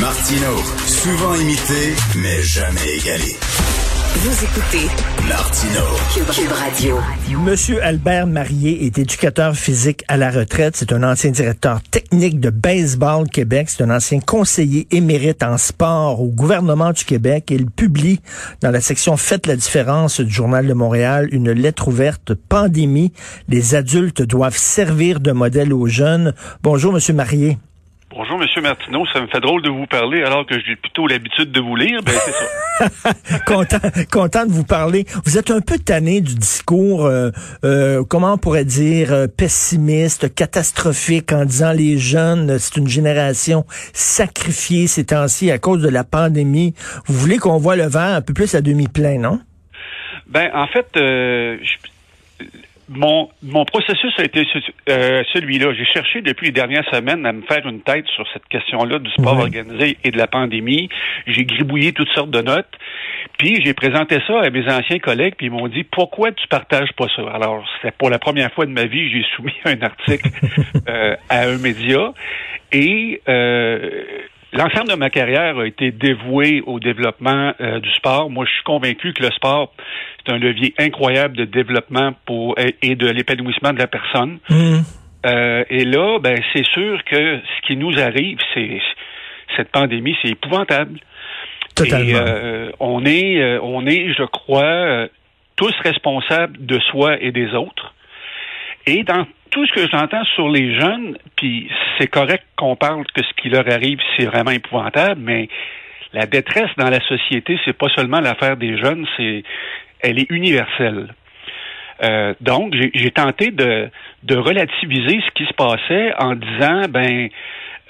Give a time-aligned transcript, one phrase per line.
[0.00, 0.54] Martino,
[0.86, 3.36] souvent imité, mais jamais égalé.
[4.14, 4.86] Vous écoutez
[5.28, 5.80] Martino,
[6.14, 6.98] Cube, Cube Radio.
[7.44, 10.76] Monsieur Albert Marié est éducateur physique à la retraite.
[10.76, 13.70] C'est un ancien directeur technique de Baseball Québec.
[13.70, 17.46] C'est un ancien conseiller émérite en sport au gouvernement du Québec.
[17.50, 18.20] Il publie
[18.60, 23.12] dans la section Faites la différence du Journal de Montréal une lettre ouverte pandémie.
[23.48, 26.34] Les adultes doivent servir de modèle aux jeunes.
[26.62, 27.58] Bonjour, Monsieur Marié.
[28.18, 29.06] Bonjour, Monsieur Martineau.
[29.12, 32.00] Ça me fait drôle de vous parler alors que j'ai plutôt l'habitude de vous lire.
[32.04, 33.38] Ben, c'est ça.
[33.46, 33.78] content,
[34.10, 35.04] content de vous parler.
[35.24, 37.30] Vous êtes un peu tanné du discours, euh,
[37.64, 43.64] euh, comment on pourrait dire, euh, pessimiste, catastrophique, en disant les jeunes, c'est une génération
[43.92, 46.74] sacrifiée ces temps-ci à cause de la pandémie.
[47.06, 49.38] Vous voulez qu'on voit le verre un peu plus à demi-plein, non?
[50.26, 51.76] Ben, en fait, euh, je-
[52.88, 54.46] mon, mon processus a été
[54.88, 55.72] euh, celui-là.
[55.74, 59.10] J'ai cherché depuis les dernières semaines à me faire une tête sur cette question-là du
[59.10, 60.88] sport organisé et de la pandémie.
[61.26, 62.68] J'ai gribouillé toutes sortes de notes.
[63.38, 66.92] Puis j'ai présenté ça à mes anciens collègues, puis ils m'ont dit pourquoi tu partages
[66.96, 67.22] pas ça?
[67.32, 70.28] Alors c'était pour la première fois de ma vie, j'ai soumis un article
[70.88, 72.12] euh, à un média
[72.72, 74.02] et euh,
[74.52, 78.30] l'ensemble de ma carrière a été dévoué au développement euh, du sport.
[78.30, 79.72] Moi, je suis convaincu que le sport
[80.24, 84.38] c'est un levier incroyable de développement pour et de l'épanouissement de la personne.
[84.50, 84.82] Hum.
[85.26, 88.80] Euh, et là, ben c'est sûr que ce qui nous arrive, c'est
[89.56, 91.00] cette pandémie, c'est épouvantable.
[91.74, 92.08] Totalement.
[92.08, 95.08] Et, euh, on est, on est, je crois,
[95.56, 97.94] tous responsables de soi et des autres.
[98.86, 103.22] Et dans tout ce que j'entends sur les jeunes, puis c'est correct qu'on parle que
[103.22, 105.48] ce qui leur arrive, c'est vraiment épouvantable, mais
[106.12, 109.42] la détresse dans la société, c'est pas seulement l'affaire des jeunes, c'est,
[110.00, 111.14] elle est universelle.
[112.02, 113.88] Euh, donc, j'ai- tenté de,
[114.22, 117.28] de relativiser ce qui se passait en disant, ben,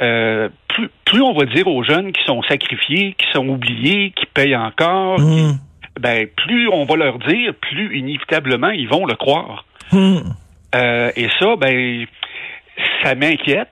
[0.01, 4.25] euh, plus, plus on va dire aux jeunes qui sont sacrifiés, qui sont oubliés, qui
[4.27, 5.59] payent encore, qui- Hum.
[6.01, 9.65] ben, plus on va leur dire, plus inévitablement ils vont le croire.
[9.93, 10.23] Hum.
[10.75, 12.07] Euh, et ça, ben,
[13.03, 13.69] ça m'inquiète.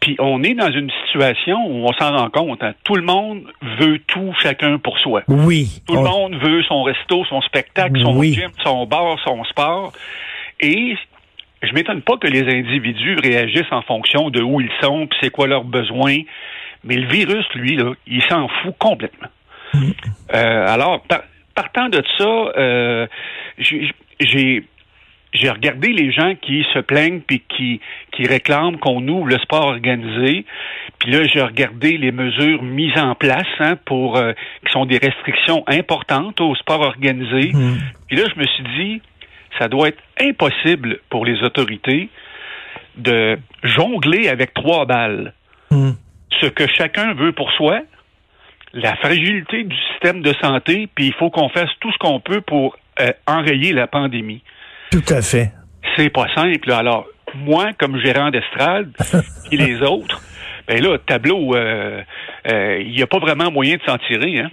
[0.00, 2.62] Puis on est dans une situation où on s'en rend compte.
[2.62, 2.74] hein.
[2.84, 3.44] Tout le monde
[3.78, 5.22] veut tout, chacun pour soi.
[5.28, 5.80] Oui.
[5.86, 8.32] Tout le On- monde veut son resto, son spectacle, son Oui.
[8.34, 9.92] gym, son bar, son sport.
[10.58, 10.96] Et
[11.62, 15.30] je m'étonne pas que les individus réagissent en fonction de où ils sont, puis c'est
[15.30, 16.18] quoi leurs besoins.
[16.82, 19.28] Mais le virus, lui, là, il s'en fout complètement.
[20.34, 21.22] Euh, alors, par-
[21.54, 22.24] partant de ça,
[22.58, 23.06] euh,
[23.58, 24.64] j'ai
[25.32, 27.80] j'ai- regardé les gens qui se plaignent puis qui,
[28.12, 30.44] qui réclament qu'on ouvre le sport organisé.
[30.98, 34.32] Puis là, j'ai regardé les mesures mises en place hein, pour euh,
[34.66, 37.50] qui sont des restrictions importantes au sport organisé.
[37.54, 37.78] Hum.
[38.08, 39.02] Puis là, je me suis dit,
[39.58, 42.08] ça doit être impossible pour les autorités
[42.96, 45.32] de jongler avec trois balles.
[45.70, 45.96] Hum.
[46.40, 47.80] Ce que chacun veut pour soi,
[48.74, 52.40] la fragilité du système de santé, puis il faut qu'on fasse tout ce qu'on peut
[52.40, 54.42] pour euh, enrayer la pandémie.
[54.92, 55.50] Tout à fait.
[55.96, 56.68] C'est pas simple.
[56.68, 56.78] là.
[56.78, 58.90] Alors, moi, comme gérant d'estrade,
[59.50, 60.20] et les autres,
[60.68, 62.02] ben là, tableau, euh,
[62.46, 64.40] euh, il n'y a pas vraiment moyen de s'en tirer.
[64.40, 64.50] Hein?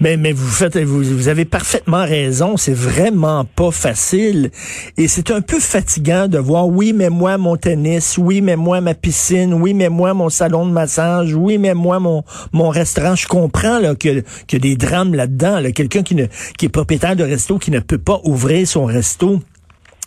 [0.00, 2.56] Mais, mais vous faites, vous, vous avez parfaitement raison.
[2.56, 4.50] C'est vraiment pas facile.
[4.96, 8.80] Et c'est un peu fatigant de voir, oui, mais moi, mon tennis, oui, mais moi,
[8.80, 13.14] ma piscine, oui, mais moi, mon salon de massage, oui, mais moi, mon, mon restaurant.
[13.16, 15.72] Je comprends, là, qu'il y a des drames là-dedans, là.
[15.72, 16.26] Quelqu'un qui ne,
[16.58, 19.40] qui est propriétaire de resto, qui ne peut pas ouvrir son resto.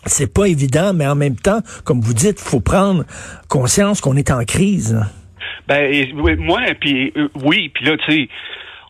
[0.06, 3.04] C'est pas évident, mais en même temps, comme vous dites, faut prendre
[3.48, 4.98] conscience qu'on est en crise.
[5.68, 8.28] Ben, et- oui, moi, puis euh, oui, puis là, tu sais,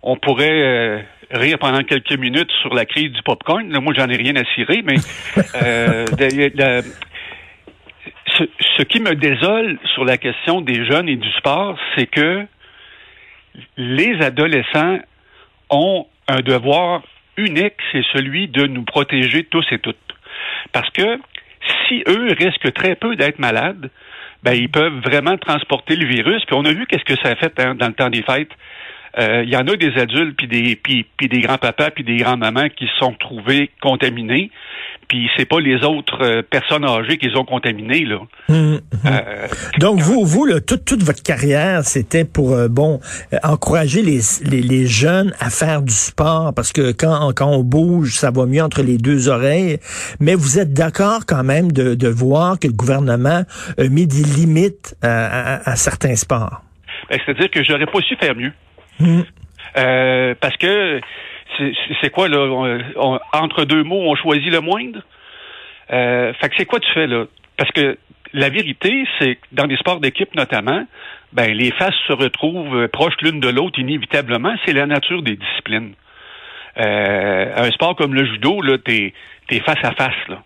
[0.03, 1.01] on pourrait euh,
[1.31, 3.71] rire pendant quelques minutes sur la crise du popcorn.
[3.71, 4.97] Là, moi, j'en ai rien à cirer, mais
[5.63, 6.85] euh, de- de-
[8.39, 8.45] ce,
[8.79, 12.47] ce qui me désole sur la question des jeunes et du sport, c'est que
[13.77, 14.99] les adolescents
[15.69, 17.03] ont un devoir
[17.37, 19.97] unique, c'est celui de nous protéger tous et toutes.
[20.73, 21.19] Parce que
[21.89, 23.91] si eux risquent très peu d'être malades,
[24.43, 26.43] ben ils peuvent vraiment transporter le virus.
[26.47, 28.51] Puis on a vu qu'est-ce que ça a fait hein, dans le temps des fêtes
[29.19, 32.17] euh, il y en a des adultes puis des puis, puis des grands-papas puis des
[32.17, 34.51] grands-mamans qui se sont trouvés contaminés
[35.09, 38.19] puis c'est pas les autres euh, personnes âgées qui les ont contaminés là.
[38.49, 38.81] Hum, hum.
[39.07, 39.49] Euh,
[39.79, 43.01] Donc vous vous là, toute toute votre carrière c'était pour bon
[43.43, 48.15] encourager les, les, les jeunes à faire du sport parce que quand quand on bouge
[48.15, 49.79] ça va mieux entre les deux oreilles
[50.21, 53.43] mais vous êtes d'accord quand même de, de voir que le gouvernement
[53.79, 56.63] a mis des limites à, à, à certains sports?
[57.09, 58.53] Ben, C'est-à-dire que j'aurais pas su faire mieux.
[59.01, 59.25] Hum.
[59.77, 61.01] Euh, parce que
[62.01, 62.39] c'est quoi, là?
[62.39, 65.01] On- on- entre deux mots, on choisit le moindre?
[65.93, 67.25] Euh, fait que c'est quoi tu fais, là?
[67.57, 67.99] Parce que
[68.33, 70.87] la vérité, c'est que dans les sports d'équipe notamment,
[71.33, 74.55] ben les faces se retrouvent euh, proches l'une de l'autre inévitablement.
[74.65, 75.95] C'est la nature des disciplines.
[76.79, 79.13] Euh, un sport comme le judo, là, t'es
[79.51, 80.43] es face à face, là.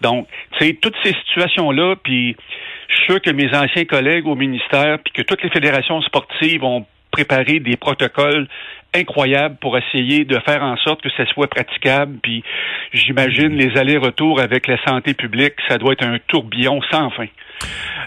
[0.00, 0.26] Donc,
[0.58, 2.34] tu sais, toutes ces situations-là, puis
[2.88, 6.64] je suis sûr que mes anciens collègues au ministère, puis que toutes les fédérations sportives
[6.64, 6.86] ont
[7.16, 8.46] préparé des protocoles
[8.94, 12.18] incroyables pour essayer de faire en sorte que ça soit praticable.
[12.22, 12.44] Puis
[12.92, 17.26] j'imagine les allers-retours avec la santé publique, ça doit être un tourbillon sans fin.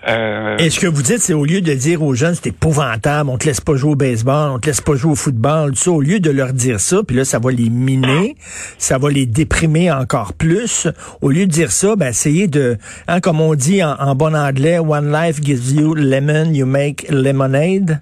[0.07, 3.29] Euh, Et ce que vous dites, c'est au lieu de dire aux jeunes, c'est épouvantable,
[3.29, 5.77] on te laisse pas jouer au baseball, on te laisse pas jouer au football, tout
[5.77, 8.35] ça, au lieu de leur dire ça, puis là, ça va les miner,
[8.77, 10.87] ça va les déprimer encore plus.
[11.21, 14.35] Au lieu de dire ça, ben, essayez de, hein, comme on dit en, en bon
[14.35, 18.01] anglais, one life gives you lemon, you make lemonade.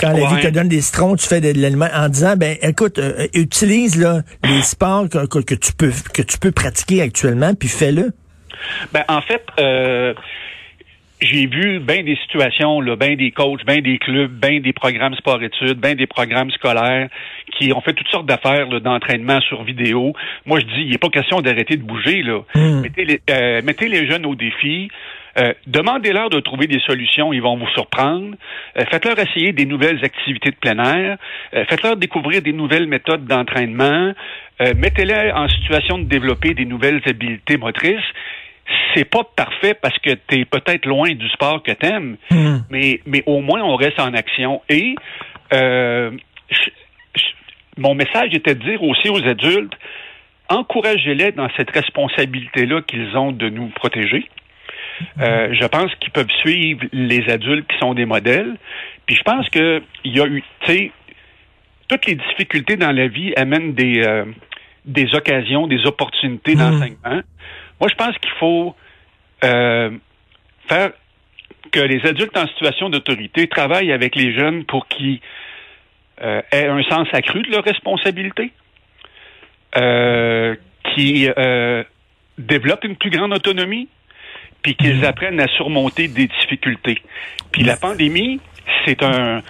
[0.00, 2.56] Quand la vie te donne des citrons, tu fais de, de l'aliment en disant, ben,
[2.60, 7.02] écoute, euh, utilise là les sports que, que, que tu peux que tu peux pratiquer
[7.02, 8.12] actuellement, puis fais-le.
[8.92, 10.12] Ben, en fait, euh,
[11.20, 15.14] j'ai vu bien des situations, là, bien des coachs, bien des clubs, bien des programmes
[15.14, 17.08] sport-études, bien des programmes scolaires
[17.58, 20.12] qui ont fait toutes sortes d'affaires là, d'entraînement sur vidéo.
[20.44, 22.22] Moi, je dis, il n'est pas question d'arrêter de bouger.
[22.22, 22.40] Là.
[22.54, 22.80] Mm.
[22.80, 24.90] Mettez, les, euh, mettez les jeunes au défi.
[25.38, 28.34] Euh, Demandez-leur de trouver des solutions, ils vont vous surprendre.
[28.78, 31.18] Euh, Faites-leur essayer des nouvelles activités de plein air.
[31.54, 34.12] Euh, Faites-leur découvrir des nouvelles méthodes d'entraînement.
[34.62, 38.04] Euh, Mettez-les en situation de développer des nouvelles habiletés motrices
[38.94, 42.56] c'est pas parfait parce que tu es peut-être loin du sport que t'aimes, Mm.
[42.70, 44.62] mais, mais au moins on reste en action.
[44.68, 44.94] Et
[45.52, 46.10] euh,
[46.50, 46.70] je-
[47.16, 47.22] je-
[47.80, 49.74] mon message était de dire aussi aux adultes,
[50.48, 54.28] encouragez-les dans cette responsabilité-là qu'ils ont de nous protéger.
[55.20, 58.56] Euh, je pense qu'ils peuvent suivre les adultes qui sont des modèles.
[59.06, 60.90] Puis je pense que il y a eu, tu sais,
[61.88, 64.24] toutes les difficultés dans la vie amènent des, euh,
[64.86, 66.58] des occasions, des opportunités Mhm.
[66.58, 67.20] d'enseignement.
[67.80, 68.74] Moi, je pense qu'il faut
[69.44, 69.90] euh,
[70.68, 70.90] faire
[71.70, 75.20] que les adultes en situation d'autorité travaillent avec les jeunes pour qu'ils
[76.22, 78.52] euh, aient un sens accru de leur responsabilité,
[79.76, 80.54] euh,
[80.94, 81.84] qui euh,
[82.38, 83.88] développent une plus grande autonomie,
[84.62, 87.02] puis qu'ils apprennent à surmonter des difficultés.
[87.52, 88.40] Puis la pandémie,
[88.84, 89.42] c'est un,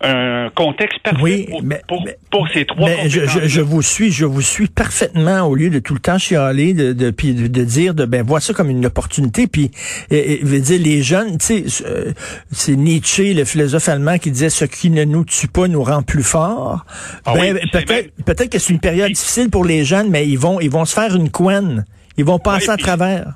[0.00, 3.48] un contexte parfait Oui, pour, mais- pour, mais- pour ces trois Mais je, je, compétences.
[3.48, 6.92] je vous suis, je vous suis parfaitement au lieu de tout le temps chialer, de,
[6.92, 9.70] de, de, de dire, de, ben, vois ça comme une opportunité, puis,
[10.10, 12.12] et, et, veut dire, les jeunes, tu sais, euh,
[12.52, 16.02] c'est Nietzsche, le philosophe allemand, qui disait, ce qui ne nous tue pas nous rend
[16.02, 16.84] plus forts.
[17.24, 20.38] Ah ben, oui, peut-être, peut-être que c'est une période difficile pour les jeunes, mais ils
[20.38, 21.84] vont, ils vont se faire une couenne.
[22.16, 23.34] Ils vont passer à travers.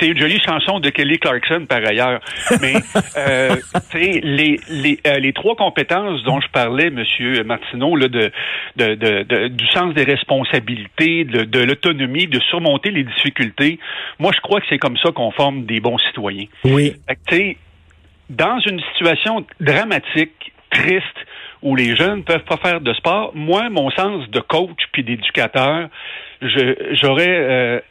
[0.00, 2.20] C'est une jolie chanson de Kelly Clarkson par ailleurs.
[2.60, 2.74] Mais
[3.16, 3.56] euh,
[3.94, 8.30] les, les, euh, les trois compétences dont je parlais, Monsieur Martineau, là, de,
[8.76, 13.78] de, de, de- du sens des responsabilités, de, de l'autonomie, de surmonter les difficultés,
[14.18, 16.46] moi je crois que c'est comme ça qu'on forme des bons citoyens.
[16.64, 16.94] Oui.
[17.28, 17.56] Fait
[18.30, 21.04] dans une situation dramatique, triste,
[21.62, 25.02] où les jeunes ne peuvent pas faire de sport, moi, mon sens de coach puis
[25.04, 25.88] d'éducateur,
[26.42, 27.82] je- j'aurais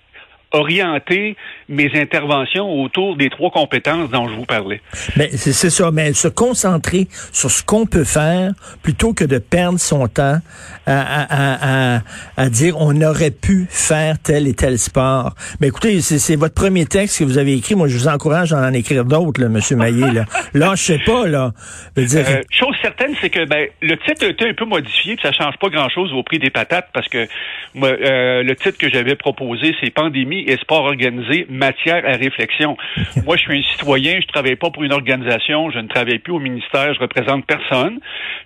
[0.53, 1.35] orienté
[1.67, 4.81] mes interventions autour des trois compétences dont je vous parlais.
[5.17, 9.39] Mais c'est c'est ça, mais se concentrer sur ce qu'on peut faire plutôt que de
[9.39, 10.37] perdre son temps
[10.85, 12.01] à, à, à, à,
[12.37, 15.33] à dire on aurait pu faire tel et tel sport.
[15.59, 17.75] Mais écoutez, c'est votre premier texte que vous avez écrit.
[17.75, 20.11] Moi, je vous encourage à en écrire d'autres, là, Monsieur Maillé.
[20.11, 21.51] Là, là je sais pas, là.
[21.97, 24.65] Je veux dire, Euh, chose certaine, c'est que ben, le titre a été un peu
[24.65, 27.27] modifié, puis ça change pas grand-chose au prix des patates, parce que
[27.73, 32.77] moi, euh, le titre que j'avais proposé, c'est Pandémie et sport organisé, matière à réflexion.
[33.25, 36.33] Moi, je suis un citoyen, je travaille pas pour une organisation, je ne travaille plus
[36.33, 37.99] au ministère, je représente personne,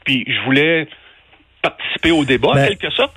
[0.06, 0.88] puis je voulais
[1.62, 3.16] participer au débat, Ben- en quelque sorte.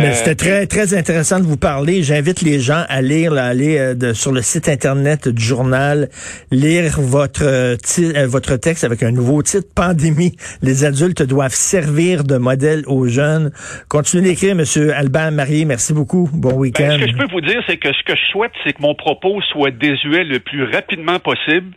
[0.00, 2.02] Mais c'était très, très intéressant de vous parler.
[2.02, 6.08] J'invite les gens à lire, là, aller euh, de, sur le site Internet du journal,
[6.50, 10.36] lire votre, euh, euh, votre texte avec un nouveau titre, Pandémie.
[10.62, 13.52] Les adultes doivent servir de modèle aux jeunes.
[13.88, 15.64] Continuez d'écrire, Monsieur Albert Marié.
[15.64, 16.28] Merci beaucoup.
[16.32, 16.96] Bon Ben, week-end.
[16.98, 18.94] ce que je peux vous dire, c'est que ce que je souhaite, c'est que mon
[18.94, 21.70] propos soit désuet le plus rapidement possible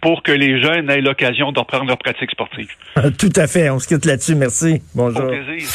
[0.00, 2.68] pour que les jeunes aient l'occasion de reprendre leur pratique sportive.
[3.18, 3.70] Tout à fait.
[3.70, 4.34] On se quitte là-dessus.
[4.34, 4.82] Merci.
[4.94, 5.24] Bonjour.
[5.24, 5.68] Au plaisir.